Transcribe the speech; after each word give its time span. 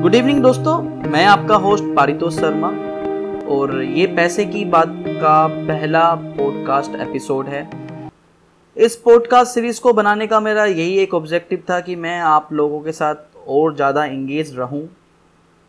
Good 0.00 0.14
evening 0.14 0.40
दोस्तों। 0.42 0.76
मैं 1.10 1.24
आपका 1.24 1.56
होस्ट 1.56 1.84
पारितोष 1.96 2.34
शर्मा 2.34 2.68
और 3.54 3.82
ये 3.82 4.06
पैसे 4.06 4.44
की 4.44 4.64
बात 4.64 4.94
का 5.08 5.46
पहला 5.48 6.04
पॉडकास्ट 6.36 6.94
एपिसोड 7.00 7.46
है। 7.46 7.60
इस 8.76 8.96
पॉडकास्ट 8.96 9.54
सीरीज़ 9.54 9.80
को 9.80 9.92
बनाने 9.92 10.26
का 10.26 10.40
मेरा 10.40 10.64
यही 10.64 10.96
एक 10.98 11.14
ऑब्जेक्टिव 11.14 11.62
था 11.70 11.80
कि 11.80 11.96
मैं 11.96 12.18
आप 12.20 12.52
लोगों 12.52 12.80
के 12.80 12.92
साथ 12.92 13.46
और 13.48 13.74
ज़्यादा 13.76 14.04
इंगेज 14.04 14.56
रहूँ। 14.58 14.82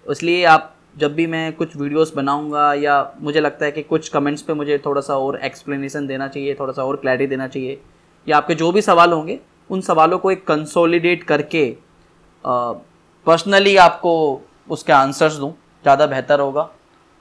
इसलिए 0.06 0.44
आप 0.46 0.74
जब 0.98 1.14
भी 1.14 1.28
मैं 1.28 1.52
कुछ 1.54 1.76
वीडियोस 1.78 2.14
बनाऊँगा 2.16 2.74
या 2.74 2.96
मुझे 3.22 3.40
लगता 3.40 3.66
है 3.66 3.72
कि 3.72 3.84
कुछ 3.84 4.10
कमेंट्स 4.10 4.42
पे 4.42 4.54
मुझे 4.54 4.82
थोड़ा 4.86 5.02
सा 5.02 5.18
और 5.18 5.40
एक्सप्लेनेशन 5.40 6.08
देना 6.08 6.28
चाहिए, 6.28 6.56
थोड़ा 6.60 6.74
सा 6.74 6.84
और 6.84 6.96
क्लैरिटी 6.96 7.28
देना 7.28 7.48
चाहिए, 7.48 7.80
या 8.28 8.38
आपके 8.38 8.56
जो 8.56 8.72
भी 8.72 8.82
सवाल 8.82 9.14
होंगे, 9.14 9.40
उन 9.70 9.82
सवालों 9.82 10.20
को 10.20 10.32
एक 10.32 10.48
कंसोलिडेट 10.48 11.24
करके 11.24 11.66
पर्सनली 13.28 13.76
आपको 13.78 14.42
उसके 14.70 14.94
आंसर्स 14.94 15.36
दूँ, 15.36 15.52
ज़्यादा 15.84 16.06
बेहतर 16.08 16.40
होगा। 16.40 16.70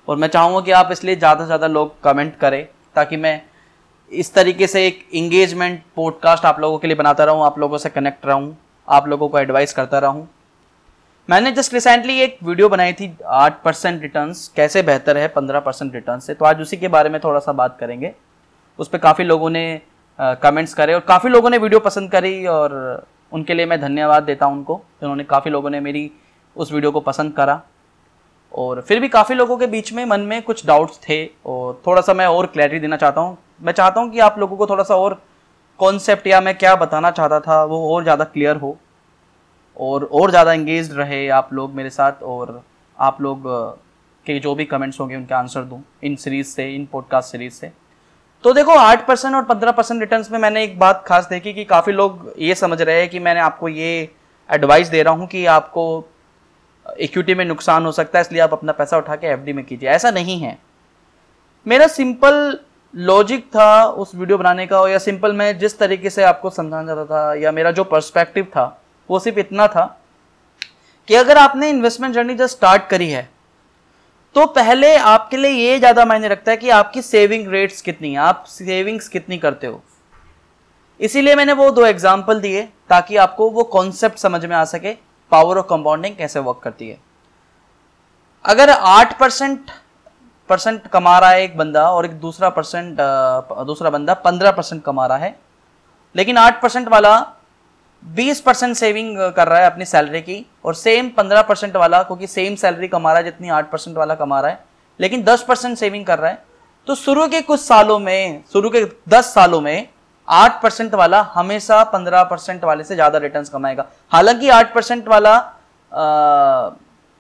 और 0.09 0.17
मैं 0.17 0.29
चाहूँगा 0.29 0.61
कि 0.61 0.71
आप 0.73 0.89
इसलिए 0.93 1.17
ज़्यादा 1.17 1.41
से 1.41 1.47
ज़्यादा 1.47 1.67
लोग 1.67 2.01
कमेंट 2.03 2.37
करें, 2.39 2.67
ताकि 2.97 3.17
मैं 3.17 3.41
इस 4.13 4.33
तरीके 4.35 4.67
से 4.67 4.87
एक 4.87 5.07
इंगेजमेंट 5.15 5.83
पॉडकास्ट 5.97 6.45
आप 6.45 6.61
लोगों 6.61 6.79
के 6.79 6.87
लिए 6.87 6.97
बनाता 6.97 7.25
रहूँ, 7.25 7.45
आप 7.45 7.59
लोगों 7.59 7.79
से 7.79 7.89
कनेक्ट 7.91 8.27
रहूँ, 8.27 8.57
आप 8.89 9.09
लोगों 9.09 9.29
को 9.29 9.39
एडवाइस 9.39 9.73
करता 9.73 9.99
रहूँ। 9.99 10.29
मैंने 11.29 11.53
जस्ट 11.53 11.75
रिसेंटली 11.75 12.19
एक 12.21 12.39
वीडियो 12.45 12.69
बनाई 12.69 12.93
थी, 12.93 13.13
आठ 13.27 13.63
परसेंट 13.63 14.01
रिटर्न 14.03 14.33
कैसे 14.57 14.83
बेहतर 14.83 15.17
है, 15.17 15.29
पंद्रह 15.29 15.61
परसेंट 15.61 15.95
रिटर्न 15.95 16.21
से। 16.21 16.35
तो 16.35 16.45
आज 16.45 16.61
उसी 16.61 16.77
के 16.77 16.89
बारे 16.89 17.09
में 17.09 17.21
थोड़ा 17.25 17.41
सा 17.41 17.53
बात 17.55 17.77
करेंगे। 17.81 18.13
उस 18.79 18.89
पर 18.89 18.99
काफ़ी 18.99 19.25
लोगों 19.25 19.51
ने 19.51 19.81
कमेंट्स 20.19 20.75
करे 20.75 20.95
और 20.95 21.01
काफ़ी 21.09 21.31
लोगों 21.31 21.51
ने 21.51 21.59
वीडियो 21.59 21.81
पसंद 21.81 22.11
करी 22.11 22.47
और 22.47 22.73
उनके 23.33 23.55
लिए 23.55 23.67
मैं 23.67 23.81
धन्यवाद 23.81 24.23
देता 24.23 24.47
हूँ 24.47 24.57
उनको, 24.57 24.81
जिन्होंने 25.01 25.25
काफ़ी 25.25 25.51
लोगों 25.51 25.71
ने 25.71 25.81
मेरी 25.81 26.11
उस 26.57 26.73
वीडियो 26.73 26.91
को 26.93 27.01
पसंद 27.01 27.33
करा। 27.33 27.61
और 28.55 28.81
फिर 28.81 29.01
भी 29.01 29.09
काफ़ी 29.09 29.35
लोगों 29.35 29.57
के 29.57 29.67
बीच 29.69 29.93
में 29.93 30.05
मन 30.07 30.21
में 30.23 30.41
कुछ 30.43 30.67
डाउट्स 30.67 30.99
थे, 31.09 31.25
और 31.47 31.83
थोड़ा 31.87 32.03
सा 32.03 32.15
मैं 32.15 32.27
और 32.27 32.47
क्लैरिटी 32.47 32.81
देना 32.81 32.97
चाहता 32.97 33.21
हूँ। 33.21 33.37
मैं 33.63 33.73
चाहता 33.73 34.01
हूँ 34.01 34.11
कि 34.11 34.19
आप 34.21 34.39
लोगों 34.39 34.57
को 34.57 34.67
थोड़ा 34.67 34.85
सा 34.85 34.97
और 34.97 35.21
कॉन्सेप्ट 35.81 36.27
या 36.27 36.41
मैं 36.41 36.57
क्या 36.59 36.75
बताना 36.77 37.11
चाहता 37.11 37.41
था, 37.41 37.63
वो 37.65 37.95
और 37.95 38.03
ज़्यादा 38.03 38.25
क्लियर 38.27 38.57
हो, 38.57 38.77
और 39.77 40.05
और 40.05 40.31
ज़्यादा 40.31 40.53
इंगेज 40.53 40.93
रहे 40.93 41.27
आप 41.31 41.53
लोग 41.53 41.75
मेरे 41.75 41.91
साथ, 41.91 42.23
और 42.23 42.63
आप 42.99 43.21
लोग 43.21 43.43
के 44.27 44.39
जो 44.39 44.55
भी 44.55 44.65
कमेंट्स 44.65 45.01
होंगे 45.01 45.17
उनके 45.17 45.35
आंसर 45.35 45.63
दूँ, 45.63 45.83
इन 46.05 46.17
सीरीज़ 46.17 46.47
से, 46.47 46.69
इन 46.75 46.87
पॉडकास्ट 46.93 47.33
सीरीज़ 47.33 47.53
से। 47.53 47.73
तो 48.45 48.53
देखो, 48.53 48.73
आठ 48.73 49.07
परसेंट 49.07 49.35
और 49.35 49.43
पंद्रह 49.45 49.73
परसेंट 49.73 50.01
रिटर्न 50.01 50.25
में 50.33 50.39
मैंने 50.39 50.63
एक 50.65 50.79
बात 50.79 51.03
खास 51.07 51.27
देखी 51.29 51.53
कि 51.53 51.65
काफ़ी 51.65 51.93
लोग 51.93 52.33
ये 52.39 52.55
समझ 52.55 52.81
रहे 52.81 53.01
हैं 53.01 53.09
कि 53.09 53.19
मैंने 53.19 53.41
आपको 53.41 53.69
ये 53.69 54.09
एडवाइस 54.51 54.89
दे 54.89 55.03
रहा 55.03 55.15
हूँ 55.15 55.27
कि 55.27 55.45
आपको 55.47 55.83
इक्विटी 56.87 57.35
में 57.35 57.45
नुकसान 57.45 57.85
हो 57.85 57.93
सकता 57.93 58.19
है, 58.19 58.23
इसलिए 58.23 58.41
आप 58.43 58.53
अपना 58.53 58.73
पैसा 58.73 58.99
उठा 58.99 59.17
के 59.17 59.27
एफडी 59.27 59.53
में 59.53 59.65
कीजिए। 59.65 59.89
ऐसा 59.89 60.11
नहीं 60.11 60.41
है। 60.41 60.57
मेरा 61.67 61.87
सिंपल 61.89 62.59
लॉजिक 62.95 63.47
था 63.47 63.85
उस 63.85 64.15
वीडियो 64.15 64.39
बनाने 64.39 64.67
का, 64.67 64.89
या 64.89 64.99
सिंपल 64.99 65.33
मैं 65.33 65.59
जिस 65.59 65.79
तरीके 65.79 66.11
से 66.11 66.23
आपको 66.25 66.51
समझाना 66.51 66.87
चाहता 66.87 67.05
था, 67.05 67.35
या 67.35 67.53
मेरा 67.53 67.71
जो 67.71 67.85
पर्सपेक्टिव 67.85 68.45
था, 68.47 68.81
वो 69.09 69.19
सिर्फ़ 69.19 69.39
इतना 69.39 69.67
था 69.67 69.85
कि 71.09 71.15
अगर 71.15 71.39
आपने 71.39 71.69
इन्वेस्टमेंट 71.71 72.15
जर्नी 72.15 72.35
जस्ट 72.35 72.57
स्टार्ट 72.57 72.87
करी 72.89 73.11
है 73.11 73.29
तो 74.35 74.45
पहले 74.49 74.95
आपके 74.97 75.37
लिए 75.37 75.51
ये 75.51 75.79
ज़्यादा 75.79 76.05
मायने 76.05 76.29
रखता 76.29 76.51
है 76.51 76.57
कि 76.57 76.71
आपकी 76.71 77.03
सेविंग 77.03 77.49
रेट्स 77.49 77.81
कितनी 77.83 78.11
है, 78.11 78.17
आप 78.19 78.45
सेविंग्स 78.49 79.09
कितनी 79.09 79.39
करते 79.39 79.67
हो। 79.67 79.83
इसीलिए 81.01 81.35
मैंने 81.35 81.53
वो 81.53 81.71
दो 81.71 81.85
एग्ज़ाम्पल 81.87 82.41
दिए 82.41 82.63
ताकि 82.89 83.17
आपको 83.19 83.51
वो 83.51 83.65
कॉन्सेप्ट 83.73 84.19
समझ 84.19 84.45
में 84.45 84.57
आ 84.57 84.65
सके 84.67 84.93
पावर 85.33 85.59
ऑफ़ 85.59 85.67
कंपाउंडिंग 85.69 86.17
कैसे 86.17 86.41
वर्क 86.41 86.61
करती 86.65 86.89
है। 86.89 86.99
अगर 88.45 88.71
आठ 88.71 89.19
परसेंट 89.19 89.71
परसेंट 90.51 90.87
कमा 90.89 91.19
रहा 91.19 91.31
है 91.31 91.43
एक 91.43 91.57
बंदा 91.57 91.91
और 91.91 92.05
एक 92.05 92.19
दूसरा 92.21 92.49
परसेंट 92.51 92.97
दूसरा 93.67 93.91
बंदा 93.91 94.15
पंद्रह 94.21 94.51
परसेंट 94.53 94.83
कमा 94.85 95.07
रहा 95.07 95.19
है, 95.19 95.37
लेकिन 96.15 96.39
आठ 96.39 96.61
परसेंट 96.63 96.89
वाला 96.89 97.17
बीस 98.03 98.41
परसेंट 98.41 98.75
सेविंग 98.77 99.17
कर 99.37 99.49
रहा 99.49 99.59
है 99.59 99.67
अपनी 99.67 99.85
सैलरी 99.85 100.21
की 100.21 100.45
और 100.65 100.75
सेम 100.75 101.09
पंद्रह 101.09 101.43
परसेंट 101.43 101.77
वाला, 101.77 102.03
क्योंकि 102.03 102.27
सेम 102.27 102.55
सैलरी 102.57 102.89
कमा 102.89 103.13
रहा 103.13 103.19
है, 103.19 103.25
जितनी 103.25 103.49
आठ 103.51 103.71
परसेंट 103.71 103.97
वाला 103.97 104.15
कमा 104.15 104.41
रहा 104.41 104.51
है, 104.51 104.65
लेकिन 105.01 105.23
दस 105.25 105.43
परसेंट 105.49 105.77
सेविंग 105.79 106.05
कर 106.07 106.19
रहा 106.19 106.31
है। 106.31 106.43
तो 106.89 106.95
शुरू 106.95 107.27
के 107.29 107.41
कुछ 107.43 107.61
सालों 107.61 107.99
में, 107.99 108.43
शुरू 108.53 108.71
के 108.71 108.85
दस 109.09 109.35
सालों 109.35 109.61
में, 109.61 109.89
आठ 110.29 110.61
परसेंट 110.63 110.95
वाला 110.95 111.21
हमेशा 111.35 111.83
पंद्रह 111.85 112.23
परसेंट 112.25 112.65
वाले 112.65 112.85
से 112.85 112.95
ज़्यादा 112.95 113.19
रिटर्न 113.19 113.45
कमाएगा। 113.45 113.87
हालाँकि 114.13 114.49
आठ 114.51 114.75
परसेंट 114.75 115.09
वाला 115.09 115.39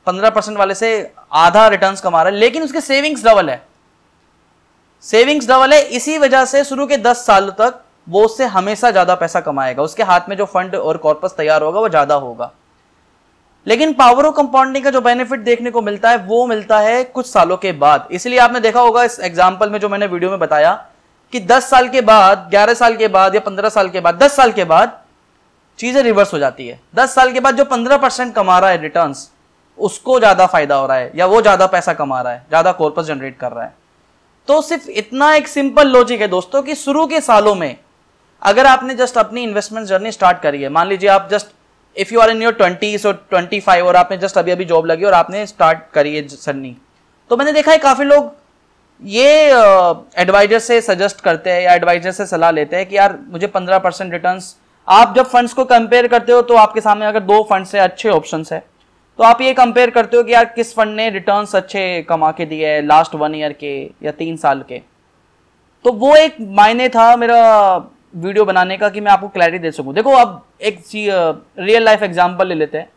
पंद्रह 0.06 0.30
परसेंट 0.30 0.58
वाले 0.58 0.74
से 0.74 0.90
आधा 1.34 1.66
रिटर्न 1.68 1.96
कमा 2.02 2.22
रहा 2.22 2.32
है, 2.32 2.38
लेकिन 2.38 2.62
उसके 2.62 2.80
सेविंग्स 2.80 3.24
डबल 3.24 3.50
है। 3.50 3.62
सेविंग्स 5.04 5.48
डबल 5.48 5.72
है, 5.72 5.80
इसी 5.82 6.18
वजह 6.18 6.44
से 6.44 6.64
शुरू 6.64 6.86
के 6.86 6.96
दस 6.98 7.24
साल 7.26 7.50
तक 7.50 7.80
वो 8.10 8.24
उससे 8.24 8.44
हमेशा 8.48 8.90
ज़्यादा 8.90 9.14
पैसा 9.14 9.40
कमाएगा। 9.40 9.82
उसके 9.82 10.02
हाथ 10.02 10.28
में 10.28 10.36
जो 10.36 10.44
फंड 10.46 10.74
और 10.74 10.96
कॉर्पस 10.98 11.34
तैयार 11.36 11.62
होगा, 11.62 11.80
वो 11.80 11.88
ज़्यादा 11.88 12.14
होगा। 12.16 12.50
लेकिन 13.66 13.92
पावर 13.92 14.26
ऑफ़ 14.26 14.34
कंपाउंडिंग 14.36 14.84
का 14.84 14.90
जो 14.90 15.00
बेनिफिट 15.00 15.40
देखने 15.40 15.70
को 15.70 15.82
मिलता 15.82 16.10
है, 16.10 16.16
वो 16.18 16.46
मिलता 16.46 16.78
है 16.78 17.02
कुछ 17.06 17.26
सालों 17.26 17.56
के 17.56 17.72
बाद। 17.74 18.08
इसलिए 18.10 18.38
आपने 18.38 18.60
देखा 18.60 18.80
होगा 18.80 19.02
इस 19.04 19.18
एग्ज़ाम्पल 19.20 19.70
में 19.70 19.78
जो 19.80 19.88
मैंने 19.88 20.06
वीडियो 20.06 20.30
में 20.30 20.38
बताया 20.38 20.72
कि 21.32 21.40
10 21.42 21.68
साल 21.70 21.88
के 21.88 22.00
बाद 22.02 22.48
11 22.52 22.74
साल 22.74 22.96
के 22.96 23.08
बाद 23.08 23.34
या 23.34 23.40
15 23.40 23.68
साल 23.68 23.88
के 23.88 24.00
बाद 24.00 24.18
10 24.18 24.36
साल 24.36 24.52
के 24.52 24.64
बाद 24.64 24.98
चीज़ें 25.78 26.02
रिवर्स 26.02 26.32
हो 26.34 26.38
जाती 26.38 26.66
है। 26.68 26.80
10 26.94 27.14
साल 27.14 27.32
के 27.32 27.40
बाद 27.40 27.56
जो 27.56 27.64
15 27.66 27.98
परसेंट 27.98 28.34
कमा 28.34 28.58
रहा 28.58 28.70
है 28.70 28.80
रिटर्न 28.82 29.14
उसको 29.78 30.18
ज़्यादा 30.18 30.46
फ़ायदा 30.46 30.74
हो 30.74 30.86
रहा 30.86 30.96
है 30.96 31.10
या 31.14 31.26
वो 31.26 31.40
ज़्यादा 31.42 31.66
पैसा 31.66 31.92
कमा 31.94 32.20
रहा 32.20 32.32
है, 32.32 32.44
ज़्यादा 32.48 32.72
कॉर्पस 32.72 33.04
जनरेट 33.04 33.38
कर 33.38 33.52
रहा 33.52 33.64
है। 33.64 33.74
तो 34.48 34.60
सिर्फ़ 34.62 34.88
इतना 34.92 35.32
एक 35.34 35.48
सिंपल 35.48 35.88
लॉजिक 35.88 36.20
है 36.20 36.28
दोस्तों 36.28 36.62
कि 36.62 36.74
शुरू 36.74 37.06
के 37.06 37.20
सालों 37.20 37.54
में 37.54 37.76
अगर 38.42 38.66
आपने 38.66 38.94
जस्ट 38.94 39.16
अपनी 39.18 39.42
इन्वेस्टमेंट 39.42 39.86
जर्नी 39.86 40.12
स्टार्ट 40.12 40.40
करी 40.42 40.62
है 40.62 40.68
मान 40.68 40.88
लीजिए 40.88 41.08
आप 41.10 41.28
just 41.30 41.46
if 41.96 42.12
you 42.14 42.20
are 42.20 42.30
in 42.30 42.42
your 42.42 42.52
twenty 42.52 42.96
और 43.06 43.24
ट्वेंटी 43.30 43.60
फाइव 43.60 43.86
और 43.86 43.96
आपने 43.96 44.16
जस्ट 44.18 44.38
अभी 44.38 44.50
अभी 44.50 44.64
जॉब 44.64 44.86
लगी 44.86 45.04
और 45.04 45.14
आपने 45.14 45.46
स्टार्ट 45.46 45.78
करी 45.94 46.14
है 46.16 46.22
जर्नी 46.28 46.76
तो 47.30 47.36
मैंने 47.36 47.52
देखा 47.52 47.72
है 47.72 47.78
काफ़ी 47.78 48.04
लोग 48.04 48.32
ये 49.02 49.28
एडवाइजर 50.18 50.56
uh, 50.56 50.62
से 50.62 50.80
सजेस्ट 50.80 51.20
करते 51.20 51.50
हैं 51.50 51.62
या 51.62 51.74
एडवाइजर 51.74 52.12
से 52.12 52.26
सलाह 52.26 52.50
लेते 52.50 52.76
हैं 52.76 52.86
कि 52.86 52.96
यार 52.96 53.18
मुझे 53.28 53.46
पंद्रह 53.48 53.78
परसेंट 53.78 54.12
रिटर्न 54.12 54.40
आप 54.88 55.14
जब 55.16 55.26
फंड्स 55.26 55.52
को 55.52 55.64
कंपेयर 55.66 56.06
करते 56.08 56.32
हो 56.32 56.42
तो 56.42 56.54
आपके 56.56 56.80
सामने 56.80 57.06
अगर 57.06 57.20
दो 57.22 57.42
फंड्स 57.50 57.74
है 57.74 57.80
अच्छे 57.80 58.08
ऑप्शन 58.10 58.44
है 58.52 58.62
तो 59.18 59.24
आप 59.24 59.40
ये 59.40 59.52
कंपेयर 59.54 59.90
करते 59.90 60.16
हो 60.16 60.22
कि 60.22 60.32
यार 60.32 60.44
किस 60.54 60.74
फंड 60.74 60.96
ने 60.96 61.08
रिटर्न 61.10 61.46
अच्छे 61.54 61.80
कमा 62.08 62.30
के 62.32 62.44
दिए 62.46 62.68
है 62.68 62.80
लास्ट 62.82 63.14
वन 63.14 63.34
ईयर 63.34 63.52
के 63.54 63.72
या 64.02 64.10
तीन 64.12 64.36
साल 64.38 64.64
के 64.68 64.80
तो 65.84 65.92
वो 65.94 66.14
एक 66.16 66.36
मायने 66.52 66.88
था 66.88 67.14
मेरा 67.16 67.40
वीडियो 68.14 68.44
बनाने 68.44 68.76
का 68.78 68.88
कि 68.88 69.00
मैं 69.00 69.10
आपको 69.12 69.28
क्लैरिटी 69.28 69.58
दे 69.58 69.70
सकूँ। 69.70 69.94
देखो 69.94 70.10
अब 70.12 70.42
एक 70.60 70.82
रियल 71.58 71.84
लाइफ 71.84 72.02
एग्जांपल 72.02 72.48
ले 72.48 72.54
लेते 72.54 72.78
हैं। 72.78 72.88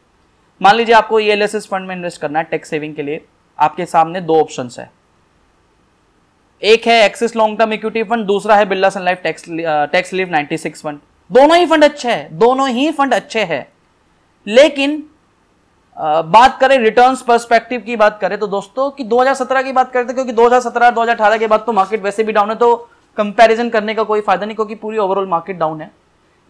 मान 0.62 0.76
लीजिए 0.76 0.96
आपको 0.96 1.20
ई 1.20 1.28
एल 1.30 1.48
फंड 1.48 1.88
में 1.88 1.96
इन्वेस्ट 1.96 2.22
करना 2.22 2.40
है 2.40 2.46
टैक्स 2.52 2.70
सेविंग 2.70 2.96
के 2.96 3.04
लिए। 3.04 3.24
आपके 3.60 3.86
सामने 3.86 4.22
दो 4.22 4.40
ऑप्शन 4.42 4.70
है। 4.80 4.90
एक 6.62 6.88
है 6.88 7.04
Axis 7.06 7.36
long 7.36 7.58
term 7.60 7.74
equity 7.74 8.04
fund 8.04 8.26
दूसरा 8.26 8.56
है 8.56 8.66
Birla 8.66 8.90
Sun 8.90 9.04
Life 9.04 9.20
tax 9.24 9.46
tax 9.92 10.14
relief 10.14 10.30
96 10.30 10.82
fund 10.82 11.00
दोनों 11.30 11.58
ही 11.58 11.66
फंड 11.66 11.84
अच्छे 11.84 12.10
हैं। 12.10 12.38
दोनों 12.38 12.70
ही 12.70 12.92
फंड 12.92 13.14
अच्छे 13.14 13.44
हैं। 13.44 13.66
लेकिन 14.48 15.04
आ, 15.98 16.22
बात 16.24 16.58
करें 16.60 16.78
रिटर्न्स 16.80 17.22
पर्सपेक्टिव 17.22 17.82
की 17.82 17.96
बात 17.96 18.18
करें 18.22 18.38
तो 18.40 18.48
दोस्तों 18.48 18.90
कि 18.92 19.04
2017 19.06 19.64
की 19.64 19.72
बात 19.72 19.92
करते 19.92 20.14
क्योंकि 20.14 20.34
2017 20.34 20.92
2018 20.92 21.38
के 21.40 21.48
बाद 21.48 21.64
तो 21.66 21.74
मार्केट 21.74 22.02
वैसे 22.04 22.24
भी 22.24 22.32
डाउन 22.34 22.50
है 22.50 22.56
तो 22.56 22.70
कंपैरिजन 23.18 23.70
करने 23.70 23.94
का 23.94 24.04
कोई 24.04 24.22
फ़ायदा 24.22 24.46
नहीं, 24.46 24.56
क्योंकि 24.56 24.76
पूरी 24.76 24.98
ओवरऑल 24.98 25.28
मार्केट 25.28 25.58
डाउन 25.58 25.82
है। 25.82 25.92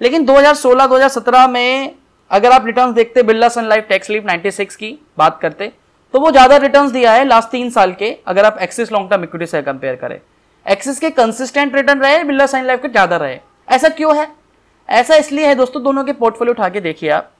लेकिन 0.01 0.25
2016-2017 0.25 1.47
में 1.47 1.95
अगर 2.31 2.51
आप 2.51 2.65
रिटर्न 2.65 2.93
देखते, 2.93 3.23
Birla 3.23 3.49
Sun 3.49 3.65
Life 3.65 3.85
tax 3.89 4.09
relief 4.09 4.23
96 4.25 4.75
की 4.75 4.97
बात 5.17 5.39
करते 5.41 5.71
तो 6.13 6.19
वो 6.19 6.29
ज़्यादा 6.31 6.57
रिटर्न 6.57 6.91
दिया 6.91 7.13
है 7.13 7.25
लास्ट 7.25 7.49
तीन 7.49 7.69
साल 7.71 7.93
के, 7.93 8.11
अगर 8.27 8.45
आप 8.45 8.57
एक्सिस 8.61 8.91
लॉन्ग 8.91 9.09
टर्म 9.09 9.23
इक्विटी 9.23 9.45
से 9.45 9.61
कंपेयर 9.61 9.95
करें। 9.95 10.19
एक्सिस 10.65 10.99
के 10.99 11.09
कंसिस्टेंट 11.11 11.75
रिटर्न 11.75 11.99
रहे, 11.99 12.23
बिरला 12.23 12.45
सन 12.45 12.65
लाइफ 12.65 12.81
के 12.81 12.89
ज़्यादा 12.89 13.17
रहे। 13.17 13.39
ऐसा 13.67 13.89
क्यों 13.91 14.15
है? 14.17 14.27
ऐसा 14.89 15.15
इसलिए 15.15 15.47
है, 15.47 15.55
दोस्तों, 15.55 15.83
दोनों 15.83 16.03
के 16.03 16.13
पोर्टफोलियो 16.13 16.53
उठा 16.53 16.69
के 16.69 16.81
देखिए 16.81 17.09
आप। 17.11 17.31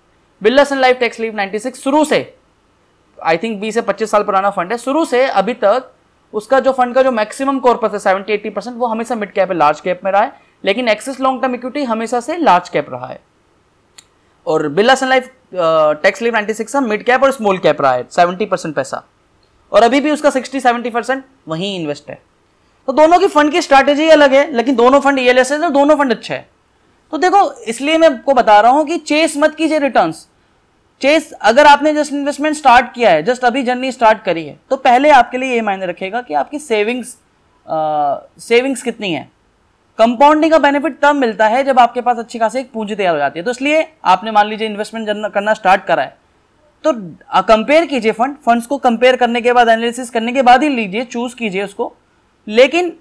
Birla 0.41 0.63
Sun 0.63 0.77
Life 0.77 0.97
tax 0.99 1.19
relief 1.19 1.35
96 1.35 1.75
शुरू 1.75 2.03
से 2.05 2.35
आई 3.17 3.37
थिंक 3.37 3.59
20 3.61 3.73
से 3.73 3.81
25 3.83 4.11
साल 4.11 4.23
पुराना 4.23 4.49
फंड 4.49 4.71
है, 4.71 4.77
शुरू 4.79 5.05
से 5.05 5.25
अभी 5.25 5.53
तक 5.55 5.91
उसका 6.33 6.59
जो 6.59 6.71
फंड 6.71 6.95
का 6.95 7.01
जो 7.03 7.11
मैक्सिमम 7.11 7.59
कॉर्पस 7.59 7.93
है 7.93 7.99
सेवेंटी 7.99 8.33
एट्टी 8.33 8.49
परसेंट 8.49 8.77
वो 8.77 8.87
हमेशा 8.87 9.15
मिड 9.15 9.31
कैप 9.33 9.49
है 9.49 9.57
लार्ज 9.57 9.79
कैप 9.79 10.01
में 10.05 10.11
रहा 10.11 10.21
है। 10.21 10.31
लेकिन 10.63 10.87
एक्सिस 10.89 11.19
लॉन्ग 11.21 11.41
टर्म 11.41 11.55
इक्विटी 11.55 11.83
हमेशा 11.83 12.19
से 12.19 12.37
लार्ज 12.37 12.69
कैप 12.69 12.89
रहा 12.89 13.07
है। 13.07 13.19
और 14.47 14.67
Birla 14.69 14.95
Sun 14.95 15.07
Life 15.07 15.29
tax 15.53 16.21
relief 16.21 16.33
ninety 16.33 16.53
six 16.53 16.75
mid 16.77 17.03
cap 17.05 17.23
और 17.23 17.31
स्मॉल 17.31 17.57
कैप 17.57 17.81
रहा 17.81 17.93
है 17.93 18.07
सेवेंटी 18.11 18.45
परसेंट 18.45 18.75
पैसा। 18.75 19.03
और 19.71 19.83
अभी 19.83 19.99
भी 20.01 20.11
उसका 20.11 20.29
सिक्सटी 20.29 20.59
सेवेंटी 20.59 20.89
परसेंट 20.89 21.23
वहीं 21.47 21.75
इन्वेस्ट 21.79 22.09
है। 22.09 22.21
तो 22.87 22.93
दोनों 22.93 23.19
की 23.19 23.27
फंड 23.27 23.51
की 23.51 23.61
स्ट्रैटेजी 23.61 24.09
अलग 24.09 24.33
है, 24.33 24.51
लेकिन 24.51 24.75
दोनों 24.75 24.99
फंड 24.99 25.19
ई 25.19 25.25
एल 25.25 25.37
एस 25.37 25.51
दोनों 25.51 25.95
फंड 25.95 26.11
अच्छे 26.11 26.33
हैं। 26.33 26.47
तो 27.13 27.17
देखो, 27.17 27.51
इसलिए 27.53 27.97
मैं 27.97 28.09
आपको 28.09 28.33
बता 28.33 28.59
रहा 28.59 28.71
हूँ 28.71 28.85
कि 28.85 28.97
चेस 28.97 29.33
मत 29.37 29.55
कीजिए 29.55 29.79
रिटर्न्स 29.79 30.27
चेस 31.01 31.31
अगर 31.41 31.67
आपने 31.67 31.93
जस्ट 31.93 32.13
इन्वेस्टमेंट 32.13 32.55
स्टार्ट 32.55 32.93
किया 32.93 33.09
है 33.09 33.23
जस्ट 33.23 33.45
अभी 33.45 33.63
जर्नी 33.63 33.91
स्टार्ट 33.91 34.23
करी 34.23 34.45
है 34.45 34.57
तो 34.69 34.75
पहले 34.77 35.09
आपके 35.11 35.37
लिए 35.37 35.53
ये 35.53 35.61
मायने 35.61 35.85
रखेगा 35.85 36.21
कि 36.21 36.33
आपकी 36.33 36.59
सेविंग्स 36.59 37.17
सेविंग्स 38.39 38.81
कितनी 38.83 39.11
है। 39.13 39.27
कंपाउंडिंग 39.99 40.51
का 40.51 40.57
बेनिफिट 40.59 40.97
तब 41.01 41.15
मिलता 41.15 41.47
है 41.47 41.63
जब 41.63 41.79
आपके 41.79 42.01
पास 42.01 42.17
अच्छी 42.17 42.39
खासी 42.39 42.59
एक 42.59 42.71
पूंजी 42.71 42.95
तैयार 42.95 43.13
हो 43.13 43.19
जाती 43.19 43.39
है। 43.39 43.43
तो 43.45 43.51
इसलिए 43.51 43.87
आपने 44.05 44.31
मान 44.31 44.47
लीजिए 44.47 44.67
इन्वेस्टमेंट 44.67 45.33
करना 45.33 45.53
स्टार्ट 45.53 45.83
करा 45.85 46.03
है। 46.03 46.17
तो 46.83 46.93
कंपेयर 47.43 47.85
कीजिए 47.85 48.11
फंड 48.11 48.35
फंड्स 48.45 48.65
को 48.65 48.77
कंपेयर 48.79 49.15
करने 49.15 49.41
के 49.41 49.53
बाद 49.53 49.69
एनालिसिस 49.69 50.09
करने 50.09 50.31
के 50.33 50.41
बाद 50.41 50.63
ही 50.63 50.69
लीजिए 50.69 51.03
चूज़ 51.05 51.35
कीजिए 51.35 51.63
उसको। 51.63 51.91
लेकिन, 52.47 52.93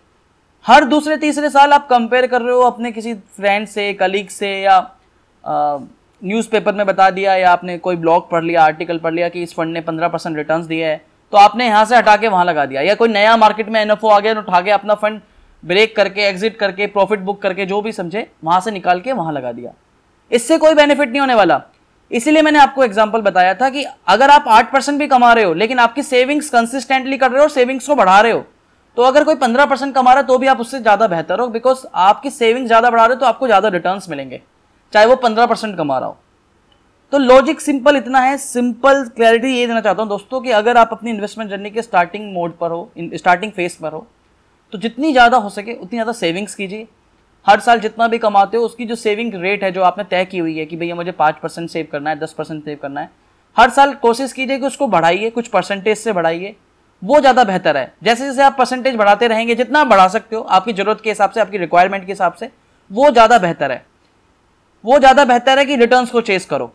हर 0.65 0.85
दूसरे 0.85 1.17
तीसरे 1.17 1.51
साल 1.51 1.73
आप 1.73 1.89
कंपेयर 1.89 2.27
कर 2.27 2.43
रहे 2.43 2.55
हो 2.55 2.61
अपने 2.63 2.93
किसी 2.93 3.15
फ्रेंड 3.15 3.67
से 3.69 3.93
कलीग 3.95 4.29
से 4.31 4.51
या 4.53 4.79
न्यूज़पेपर 6.23 6.75
में 6.75 6.85
बता 6.87 7.09
दिया 7.11 7.35
या 7.37 7.51
आपने 7.53 7.77
कोई 7.79 7.97
ब्लॉग 7.97 8.31
पढ़ 8.31 8.45
लिया 8.45 8.65
आर्टिकल 8.65 8.99
पढ़ 8.99 9.15
लिया 9.15 9.29
कि 9.29 9.43
इस 9.43 9.55
फंड 9.55 9.73
ने 9.75 9.81
पंद्रह 9.83 10.09
परसेंट 10.09 10.37
रिटर्न 10.37 10.67
दिए 10.67 10.85
है 10.85 10.97
तो 11.33 11.39
आपने 11.39 11.67
यहाँ 11.67 11.85
से 11.85 11.97
हटा 11.97 12.17
के 12.17 12.29
वहाँ 12.29 12.45
लगा 12.45 12.65
दिया। 12.67 12.83
या 12.83 12.95
कोई 12.95 13.09
नया 13.11 13.37
मार्केट 13.37 13.69
में 13.69 13.81
एनएफओ 13.81 14.09
आ 14.09 14.19
गया 14.21 14.35
तो 14.35 14.41
उठा 14.41 14.61
के 14.61 14.71
अपना 14.71 14.95
फंड 14.97 15.21
ब्रेक 15.63 15.95
करके 15.97 16.21
एग्जिट 16.21 16.57
करके 16.59 16.87
प्रॉफिट 16.89 17.21
बुक 17.21 17.41
करके, 17.43 17.67
जो 17.67 17.81
भी 17.83 17.93
समझे, 17.93 18.27
वहाँ 18.45 18.61
से 18.61 18.71
निकाल 18.71 19.01
के 19.01 19.13
वहाँ 19.13 19.33
लगा 19.33 19.53
दिया। 19.53 19.73
इससे 20.31 20.59
कोई 20.59 20.75
बेनिफिट 20.75 21.09
नहीं 21.09 21.21
होने 21.21 21.35
वाला। 21.35 21.61
इसीलिए 22.11 22.43
मैंने 22.43 22.59
आपको 22.59 22.85
एग्ज़ाम्पल 22.85 23.21
बताया 23.23 23.55
था 23.55 23.69
कि 23.71 23.85
अगर 24.09 24.31
आप 24.31 24.45
आठ 24.49 24.73
परसेंट 24.73 24.99
भी 24.99 25.07
कमा 25.09 25.33
रहे 25.33 25.45
हो, 25.45 25.55
लेकिन 25.55 25.79
आपकी 25.79 26.03
सेविंग्स 26.05 26.51
कंसिस्टेंटली 26.51 27.19
कर 27.19 27.31
रहे 27.31 27.39
हो 27.39 27.43
और 27.43 27.51
सेविंग्स 27.51 27.87
को 27.87 27.95
बढ़ा 27.95 28.21
रहे 28.21 28.33
हो 28.33 28.45
तो 28.97 29.03
अगर 29.03 29.25
कोई 29.25 29.35
पंद्रह 29.37 29.67
परसेंट 29.67 29.95
कमा 29.95 30.13
रहा 30.13 30.21
है 30.21 30.27
तो 30.27 30.39
भी 30.39 30.47
आप 30.47 30.61
उससे 30.61 30.81
ज़्यादा 30.81 31.07
बेहतर 31.09 31.41
हो 31.41 31.47
बिकॉज़ 31.51 31.87
आपकी 32.03 32.31
सेविंग्स 32.33 32.67
ज़्यादा 32.67 32.91
बढ़ा 32.91 33.05
रहे 33.05 33.15
हो 33.15 33.21
तो 33.21 33.27
आपको 33.27 33.47
ज़्यादा 33.47 33.69
रिटर्न 33.71 34.01
मिलेंगे। 34.11 34.41
चाहे 34.93 35.07
वो 35.07 35.17
पंद्रह 35.19 35.47
परसेंट 35.47 35.77
कमा 35.77 35.99
रहा 35.99 36.09
हो। 36.09 36.17
तो 37.13 37.19
लॉजिक 37.19 37.61
सिंपल 37.61 37.97
इतना 37.97 38.21
है 38.21 38.37
सिंपल 38.39 39.05
क्लैरिटी 39.17 39.49
ये 39.49 39.67
देना 39.67 39.81
चाहता 39.81 40.03
हूँ 40.03 40.09
दोस्तों 40.09 40.41
कि 40.41 40.51
अगर 40.53 40.77
आप 40.77 40.91
अपनी 40.93 41.11
इन्वेस्टमेंट 41.11 41.51
जर्नी 41.51 41.71
के 41.71 41.83
स्टार्टिंग 41.83 42.33
मोड 42.35 42.57
पर 42.59 42.71
हो 42.71 42.91
स्टार्टिंग 42.97 43.53
फ़ेज़ 43.53 43.77
पर 43.83 43.93
हो 43.93 44.07
तो 44.73 44.79
जितनी 44.79 45.13
ज़्यादा 45.13 45.37
हो 45.37 45.49
सके 45.51 45.73
उतनी 45.73 45.91
ज़्यादा 45.91 46.13
सेविंग्स 46.15 46.55
कीजिए। 46.55 46.87
हर 47.47 47.61
साल 47.61 47.81
जितना 47.81 48.07
भी 48.09 48.19
कमाते 48.19 48.57
हो, 48.57 48.65
उसकी 48.65 48.85
जो 48.87 48.95
सेविंग 48.97 49.35
रेट 49.35 49.65
है, 49.65 49.71
जो 49.73 49.83
आपने 49.83 50.05
तय 50.05 50.25
की 50.25 50.39
हुई 50.39 50.57
है 50.59 50.65
कि 50.67 50.77
भैया 50.77 50.95
मुझे 50.95 51.13
पाँच 51.13 51.37
परसेंट 51.43 51.69
सेव 51.71 51.89
करना 51.93 52.11
है, 52.11 52.19
दस 52.19 52.33
परसेंट 52.33 52.65
सेव 52.65 52.79
करना 52.83 53.01
है, 53.01 53.11
हर 53.57 53.71
साल 53.71 53.95
कोशिश 53.95 54.33
कीजिए 54.33 54.59
कि 54.59 54.67
उसको 54.67 54.87
बढ़ाइए, 54.89 55.31
कुछ 55.31 55.49
परसेंटेज 55.49 55.99
से 55.99 56.13
बढ़ाइए। 56.13 56.55
वो 57.03 57.21
ज़्यादा 57.21 57.45
बेहतर 57.45 57.77
है। 57.77 57.93
जैसे 58.03 58.25
जैसे 58.25 58.43
आप 58.43 58.57
परसेंटेज 58.59 58.97
बढ़ाते 58.97 59.29
रहेंगे, 59.29 59.55
जितना 59.55 59.85
बढ़ा 59.85 60.07
सकते 60.09 60.37
हो, 60.37 60.43
आपकी 60.43 60.73
ज़रूरत 60.73 61.01
के 61.01 61.11
हिसाब 61.11 61.31
से, 61.31 61.41
आपकी 61.41 61.59
रिक्वायरमेंट 61.59 62.07
के 62.07 62.13
हिसाब 62.13 62.33
से, 62.33 62.51
वो 62.91 63.11
ज़्यादा 63.11 63.39
बेहतर 63.39 63.73
है। 63.73 63.85
वो 64.85 64.99
ज़्यादा 64.99 65.25
बेहतर 65.25 65.59
है 65.59 65.65
कि 65.65 65.77
रिटर्न्स 65.77 66.11
को 66.11 66.21
चेस 66.23 66.45
करो। 66.47 66.67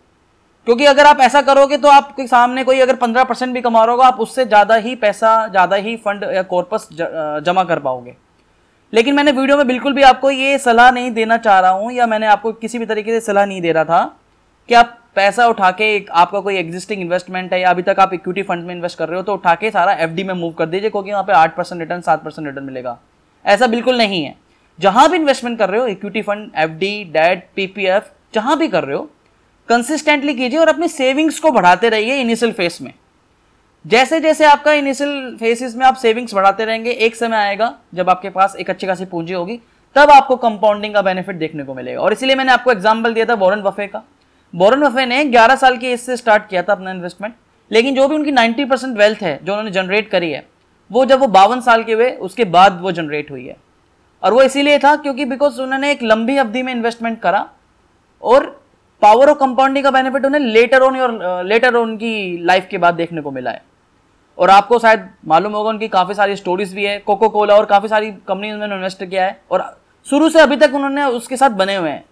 क्योंकि 0.68 0.86
अगर 0.86 1.06
आप 1.06 1.19
ऐसा 1.21 1.42
करोगे 1.44 1.77
तो 1.77 1.88
आपके 1.89 2.27
सामने 2.27 2.63
कोई 2.63 2.80
अगर 2.80 2.95
पंद्रह 2.98 3.24
परसेंट 3.24 3.54
भी 3.54 3.62
कमा 3.62 3.83
रहा 3.86 4.07
आप 4.07 4.19
उससे 4.19 4.45
ज़्यादा 4.45 4.75
ही 4.77 4.95
पैसा, 4.98 5.48
ज़्यादा 5.48 5.75
ही 5.77 5.95
फंड 5.98 6.24
या 6.25 6.42
कॉर्पस 6.45 6.88
जमा 6.92 7.63
कर 7.63 7.80
पाओगे। 7.80 8.15
लेकिन 8.94 9.15
मैंने 9.15 9.31
वीडियो 9.33 9.57
में 9.57 9.68
बिल्कुल 9.68 9.94
भी 9.94 10.01
आपको 10.04 10.31
ये 10.31 10.57
सलाह 10.59 10.92
नहीं 10.92 11.12
देना 11.13 11.38
चाह 11.39 11.59
रहा 11.59 11.71
हूँ, 11.71 11.92
या 11.94 12.07
मैंने 12.07 12.27
आपको 12.27 12.51
किसी 12.54 12.80
भी 12.80 12.86
तरीके 12.86 13.12
से 13.12 13.25
सलाह 13.25 13.45
नहीं 13.45 13.62
दे 13.62 13.71
रहा 13.71 13.83
था 13.86 14.04
कि 14.69 14.75
आप 14.75 14.98
पैसा 15.15 15.48
उठा 15.48 15.69
के 15.71 16.06
आपका 16.13 16.39
कोई 16.39 16.56
एग्जिस्टिंग 16.57 17.01
इन्वेस्टमेंट 17.01 17.54
है, 17.54 17.59
या 17.62 17.69
अभी 17.69 17.81
तक 17.83 18.00
आप 18.00 18.13
इक्विटी 18.13 18.44
फंड 18.44 18.65
में 18.65 18.74
इन्वेस्ट 18.75 18.98
कर 18.98 19.09
रहे 19.09 19.18
हो 19.18 19.24
तो 19.24 19.33
उठा 19.33 19.54
के 19.56 19.71
सारा 19.71 19.94
एफडी 19.94 20.24
में 20.24 20.33
मूव 20.33 20.51
कर 20.54 20.65
दीजिए, 20.65 20.89
क्योंकि 20.89 21.12
वहाँ 21.12 21.24
पे 21.24 21.33
आठ 21.33 21.56
परसेंट 21.56 21.81
रिटर्न 21.81 22.01
सात 22.01 22.24
परसेंट 22.24 22.48
रिटर्न 22.48 22.65
मिलेगा। 22.65 22.98
ऐसा 23.45 23.68
बिल्कुल 23.68 23.98
नहीं 23.98 24.24
है। 24.24 24.36
जहाँ 24.79 25.09
भी 25.09 25.18
इन्वेस्टमेंट 25.18 25.57
कर 25.59 25.69
रहे 25.69 25.81
हो 25.81 25.88
equity 25.88 26.21
fund 26.21 26.50
F 26.56 26.71
D 26.71 27.03
debt 27.13 27.47
PPF 27.56 28.12
जहाँ 28.33 28.57
भी 28.57 28.68
कर 28.68 28.83
रहे 28.83 28.97
हो 28.97 29.09
कंसिस्टेंटली 29.69 30.33
कीजिए 30.33 30.59
और 30.59 30.68
अपनी 30.68 30.88
सेविंग्स 30.88 31.39
को 31.39 31.51
बढ़ाते 31.51 31.89
रहिए 31.89 32.19
इनिशियल 32.21 32.51
फेस 32.51 32.81
में। 32.81 32.94
जैसे 33.85 34.19
जैसे 34.19 34.45
आपका 34.45 34.74
इनिशियल 34.74 35.35
फेसिस 35.39 35.75
में 35.75 35.85
आप 35.85 35.95
सेविंग्स 35.95 36.33
बढ़ाते 36.33 36.65
रहेंगे, 36.65 36.91
एक 36.91 37.15
समय 37.15 37.38
आएगा 37.38 37.74
जब 37.94 38.09
आपके 38.09 38.29
पास 38.29 38.56
एक 38.56 38.69
अच्छी 38.69 38.88
खासी 38.88 39.06
पूंजी 39.06 39.33
होगी, 39.33 39.59
तब 39.95 40.12
आपको 40.12 40.35
कंपाउंडिंग 40.35 40.94
का 40.94 41.01
बेनिफिट 41.01 41.35
देखने 41.35 41.63
को 41.63 41.73
मिलेगा। 41.73 42.01
और 42.01 42.13
इसीलिए 42.13 42.35
मैंने 42.35 42.51
आपको 42.51 42.71
एग्ज़ाम्पल 42.71 43.13
दिया 43.13 43.25
था 43.25 43.35
बोरन 43.35 43.62
वफे 43.62 43.88
का। 43.88 44.03
बोरन 44.53 44.83
वफे 44.83 45.06
ने 45.06 45.23
11 45.25 45.56
साल 45.56 45.77
की 45.77 45.88
एज 45.88 46.00
से 46.00 46.18
स्टार्ट 46.18 46.47
किया 46.50 46.63
था 46.63 46.73
अपना 46.73 46.91
इन्वेस्टमेंट 46.91 47.33
लेकिन 47.71 47.95
जो 47.95 48.07
भी 48.07 48.15
उनकी 48.15 48.31
90 48.31 48.69
परसेंट 48.69 48.97
वेल्थ 48.97 49.21
है, 49.21 49.39
जो 49.44 49.53
उन्होंने 49.53 49.71
जनरेट 49.71 50.09
करी 50.09 50.31
है, 50.31 50.45
वो 50.91 51.06
जब 51.06 51.19
वो 51.19 51.27
बावन 51.27 51.62
साल 51.62 51.83
के 51.83 51.94
हुए, 51.94 52.12
उसके 52.12 52.45
बाद 52.45 52.80
वो 52.81 52.91
जनरेट 52.91 53.31
हुई 53.31 53.45
है। 53.45 53.56
और 54.23 54.33
वो 54.33 54.41
इसीलिए 54.41 54.79
था 54.79 54.95
क्योंकि 54.95 55.25
बिकॉज़ 55.25 55.61
उन्होंने 55.61 55.91
एक 55.91 56.03
लंबी 56.03 56.37
अवधि 56.37 56.61
में 56.63 56.73
इन्वेस्टमेंट 56.73 57.19
करा 57.21 57.47
और 58.23 58.45
पावर 59.01 59.29
ऑफ़ 59.29 59.37
कंपाउंडिंग 59.39 59.83
का 59.85 59.91
बेनिफिट 59.91 60.25
उन्हें 60.25 60.41
लेटर 60.43 60.81
ऑन 60.81 60.99
और 60.99 61.43
लेटर 61.45 61.75
ऑन 61.75 61.95
की 61.97 62.15
लाइफ 62.45 62.67
के 62.71 62.77
बाद 62.77 62.93
देखने 62.95 63.21
को 63.21 63.31
मिला 63.31 63.51
है। 63.51 63.61
और 64.37 64.49
आपको 64.49 64.79
शायद 64.79 65.07
मालूम 65.27 65.53
होगा 65.53 65.69
उनकी 65.69 65.87
काफ़ी 65.87 66.13
सारी 66.13 66.35
स्टोरीज 66.35 66.73
भी 66.73 66.85
है 66.85 66.97
कोको 66.99 67.29
कोला 67.29 67.55
और 67.55 67.65
काफ़ी 67.65 67.87
सारी 67.89 68.11
कंपनी 68.27 68.51
उन्होंने 68.51 68.75
इन्वेस्ट 68.75 69.03
किया 69.03 69.25
है 69.25 69.39
और 69.51 69.63
शुरू 70.07 70.29
से 70.29 70.39
अभी 70.39 70.55
तक 70.57 70.75
उन्होंने 70.75 71.03
उसके 71.03 71.37
साथ 71.37 71.49
बने 71.51 71.75
हुए 71.75 71.89
हैं। 71.89 72.03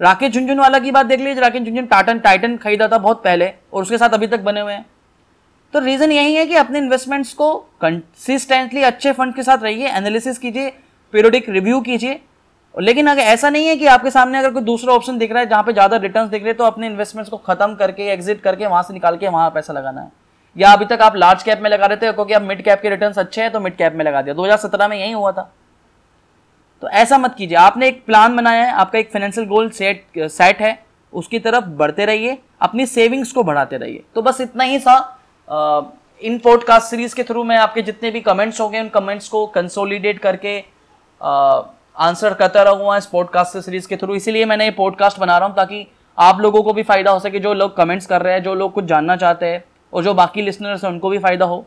राकेश 0.00 0.32
झुंझुनवाला 0.32 0.78
की 0.78 0.90
बात 0.90 1.06
देख 1.06 1.20
लीजिए, 1.20 1.40
राकेश 1.42 1.62
झुंझुन 1.62 1.86
टाटन 1.86 2.18
टाइटन 2.18 2.56
खरीदा 2.56 2.88
था 2.88 2.98
बहुत 2.98 3.22
पहले 3.24 3.52
और 3.72 3.82
उसके 3.82 3.98
साथ 3.98 4.10
अभी 4.10 4.26
तक 4.26 4.40
बने 4.40 4.60
हुए 4.60 4.72
हैं। 4.72 4.84
तो 5.74 5.80
रीज़न 5.80 6.12
यही 6.12 6.34
है 6.34 6.46
कि 6.46 6.54
अपने 6.56 6.78
इन्वेस्टमेंट्स 6.78 7.32
को 7.34 7.54
कंसिस्टेंटली 7.80 8.82
अच्छे 8.82 9.12
फंड 9.12 9.34
के 9.34 9.42
साथ 9.42 9.62
रहिए 9.62 9.88
एनालिसिस 9.88 10.38
कीजिए 10.38 10.72
पीरियोडिक 11.16 11.48
रिव्यू 11.50 11.80
कीजिए। 11.82 12.20
लेकिन 12.74 13.06
अगर 13.06 13.22
ऐसा 13.24 13.50
नहीं 13.50 13.66
है 13.66 13.76
कि 13.76 13.86
आपके 13.88 14.10
सामने 14.10 14.38
अगर 14.38 14.50
कोई 14.52 14.62
दूसरा 14.62 14.94
ऑप्शन 14.94 15.18
दिख 15.18 15.32
रहा 15.32 15.40
है, 15.40 15.48
जहाँ 15.48 15.62
पे 15.62 15.72
ज़्यादा 15.72 15.96
रिटर्न 15.98 16.28
दिख 16.28 16.42
रहे 16.42 16.50
हैं 16.50 16.56
तो 16.56 16.64
अपने 16.64 16.86
इन्वेस्टमेंट्स 16.86 17.30
को 17.30 17.36
खत्म 17.38 17.74
करके 17.74 18.08
एग्जिट 18.12 18.40
करके, 18.42 18.66
वहाँ 18.66 18.82
से 18.82 18.94
निकाल 18.94 19.16
के 19.16 19.28
वहाँ 19.28 19.50
पैसा 19.50 19.72
लगाना 19.72 20.00
है। 20.00 20.10
या 20.56 20.72
अभी 20.72 20.84
तक 20.86 21.02
आप 21.02 21.16
लार्ज 21.16 21.42
कैप 21.42 21.60
में 21.60 21.68
लगा 21.70 21.86
रहे 21.86 21.96
थे, 21.96 22.12
क्योंकि 22.12 22.34
अब 22.34 22.42
मिड 22.42 22.62
कैप 22.64 22.80
के 22.82 22.90
रिटर्न 22.90 23.12
अच्छे 23.14 23.40
हैं 23.42 23.50
तो 23.52 23.60
मिड 23.60 23.76
कैप 23.76 23.94
में 23.94 24.04
लगा 24.04 24.22
दिया। 24.22 24.34
2017 24.34 24.88
में 24.88 24.96
यही 24.98 25.12
हुआ 25.12 25.32
था। 25.32 25.50
तो 26.82 26.88
ऐसा 26.90 27.18
मत 27.18 27.34
कीजिए। 27.38 27.56
आपने 27.58 27.88
एक 27.88 28.04
प्लान 28.06 28.36
बनाया 28.36 28.64
है, 28.64 28.72
आपका 28.74 28.98
एक 28.98 29.10
फाइनेंशियल 29.12 29.46
गोल 29.46 29.70
सेट 29.72 30.04
सेट 30.18 30.60
है, 30.60 30.78
उसकी 31.12 31.38
तरफ़ 31.38 31.64
बढ़ते 31.76 32.04
रहिए, 32.04 32.38
अपनी 32.60 32.86
सेविंग्स 32.86 33.32
को 33.32 33.42
बढ़ाते 33.42 33.76
रहिए। 33.76 34.02
तो 34.14 34.22
बस 34.22 34.40
इतना 34.40 34.64
ही 34.64 34.78
सा 34.78 34.96
इन 36.22 36.38
पॉडकास्ट 36.38 36.90
सीरीज़ 36.90 37.14
के 37.14 37.22
थ्रू 37.22 37.44
मैं 37.44 37.56
आपके 37.56 37.82
जितने 37.82 38.10
भी 38.10 38.20
कमेंट्स 38.22 38.60
होंगे 38.60 38.80
उन 38.80 38.88
कमेंट्स 38.90 39.28
को 39.28 39.46
कंसोलिडेट 39.48 40.18
करके 40.18 40.58
आंसर 41.20 42.34
करता 42.34 42.62
रहूँगा 42.62 42.96
इस 42.96 43.06
पॉडकास्ट 43.06 43.58
सीरीज़ 43.58 43.88
के 43.88 43.96
थ्रू 43.96 44.14
इसीलिए 44.14 44.44
मैंने 44.44 44.64
ये 44.64 44.70
पॉडकास्ट 44.70 45.18
बना 45.18 45.38
रहा 45.38 45.48
हूँ 45.48 45.56
ताकि 45.56 45.86
आप 46.18 46.40
लोगों 46.40 46.62
को 46.62 46.72
भी 46.72 46.82
फ़ायदा 46.82 47.10
हो 47.10 47.18
सके 47.18 47.38
जो 47.38 47.54
लोग 47.54 47.76
कमेंट्स 47.76 48.06
कर 48.06 48.22
रहे 48.22 48.34
हैं 48.34 48.42
जो 48.42 48.54
लोग 48.54 48.72
कुछ 48.72 48.84
जानना 48.84 49.16
चाहते 49.16 49.46
हैं 49.46 49.64
और 49.92 50.04
जो 50.04 50.14
बाकी 50.14 50.42
लिसनर्स 50.42 50.84
हैं 50.84 50.90
उनको 50.90 51.08
भी 51.08 51.18
फ़ायदा 51.18 51.44
हो। 51.44 51.64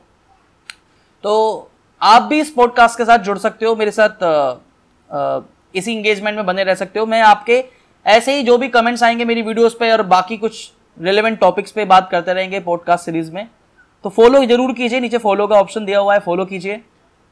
तो 1.24 1.70
आप 2.02 2.22
भी 2.22 2.40
इस 2.40 2.50
पॉडकास्ट 2.50 2.98
के 2.98 3.06
साथ 3.06 3.20
जुड़ 3.20 3.38
सकते 3.38 3.66
हो 3.66 3.76
मेरे 3.76 3.92
साथ 3.92 4.24
आ, 4.24 4.56
आ, 5.10 5.42
इसी 5.76 5.94
इंगेजमेंट 5.94 6.36
में 6.38 6.46
बने 6.46 6.64
रह 6.64 6.76
सकते 6.76 7.00
हो। 7.00 7.06
मैं 7.06 7.22
आपके 7.22 7.64
ऐसे 8.06 8.36
ही 8.36 8.44
जो 8.44 8.58
भी 8.58 8.68
कमेंट्स 8.70 9.04
आएँगे 9.04 9.26
मेरी 9.26 9.42
वीडियोस 9.42 9.76
पे 9.80 9.92
और 9.92 10.02
बाकी 10.02 10.38
कुछ 10.38 10.72
रिलेवेंट 10.98 11.40
टॉपिक्स 11.40 11.72
पे 11.72 11.86
बात 11.86 12.10
करते 12.10 12.34
रहेंगे 12.34 12.60
पॉडकास्ट 12.60 13.06
सीरीज़ 13.06 13.32
में। 13.32 13.48
तो 14.04 14.10
फॉलो 14.10 14.44
ज़रूर 14.46 14.74
कीजिए 14.74 15.00
नीचे 15.00 15.18
फॉलो 15.18 15.48
का 15.48 15.56
ऑप्शन 15.56 15.86
दिया 15.86 16.00
हुआ 16.00 16.14
है 16.14 16.20
फॉलो 16.20 16.46
कीजिए। 16.46 16.82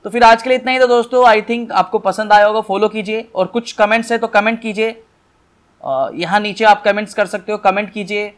तो 0.05 0.09
फिर 0.09 0.23
आज 0.23 0.43
के 0.43 0.49
लिए 0.49 0.57
इतना 0.57 0.71
ही 0.71 0.79
था 0.79 0.85
दोस्तों 0.85 1.25
आई 1.27 1.41
थिंक 1.41 1.71
आपको 1.71 1.99
पसंद 1.99 2.33
आया 2.33 2.45
होगा 2.45 2.61
फॉलो 2.61 2.87
कीजिए 2.89 3.27
और 3.35 3.45
कुछ 3.47 3.71
कमेंट्स 3.73 4.11
है 4.11 4.17
तो 4.17 4.27
कमेंट 4.27 4.61
कीजिए। 4.61 4.89
यहाँ 6.15 6.39
नीचे 6.39 6.65
आप 6.65 6.83
कमेंट्स 6.83 7.13
कर 7.13 7.25
सकते 7.25 7.51
हो 7.51 7.57
कमेंट 7.57 7.91
कीजिए। 7.93 8.33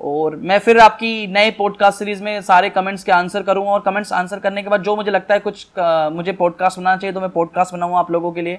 और 0.00 0.36
मैं 0.36 0.58
फिर 0.58 0.78
आपकी 0.78 1.26
नए 1.26 1.50
पॉडकास्ट 1.50 1.98
सीरीज़ 1.98 2.22
में 2.22 2.40
सारे 2.42 2.70
कमेंट्स 2.70 3.04
के 3.04 3.12
आंसर 3.12 3.42
करूँगा 3.42 3.70
और 3.70 3.80
कमेंट्स 3.80 4.12
आंसर 4.12 4.38
करने 4.38 4.62
के 4.62 4.68
बाद 4.68 4.82
जो 4.82 4.96
मुझे 4.96 5.10
लगता 5.10 5.34
है 5.34 5.40
कुछ 5.40 5.66
मुझे 6.12 6.32
पॉडकास्ट 6.32 6.78
बनाना 6.78 6.96
चाहिए 6.96 7.14
तो 7.14 7.20
मैं 7.20 7.30
पॉडकास्ट 7.30 7.74
बनाऊँगा 7.74 7.98
आप 7.98 8.10
लोगों 8.10 8.32
के 8.32 8.42
लिए, 8.42 8.58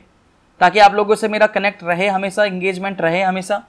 ताकि 0.61 0.79
आप 0.79 0.93
लोगों 0.93 1.15
से 1.15 1.27
मेरा 1.27 1.47
कनेक्ट 1.49 1.83
रहे 1.83 2.07
हमेशा 2.07 2.45
इंगेजमेंट 2.45 3.01
रहे 3.01 3.21
हमेशा। 3.21 3.63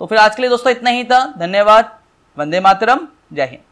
तो 0.00 0.06
फिर 0.06 0.18
आज 0.18 0.34
के 0.36 0.42
लिए 0.42 0.50
दोस्तों 0.50 0.72
इतना 0.72 0.90
ही 0.90 1.04
था, 1.04 1.24
धन्यवाद, 1.38 1.98
वंदे 2.36 2.60
मातरम, 2.60 3.06
जय 3.32 3.44
हिंद। 3.44 3.67